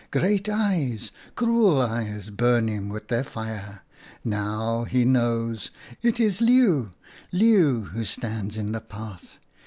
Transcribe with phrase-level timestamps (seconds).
[0.09, 3.83] Great eyes— cruel eyes burn him with their fire.
[4.25, 5.69] Now he knows.
[6.01, 6.87] It is Leeuw!—
[7.31, 9.37] Leeuw who stands in the path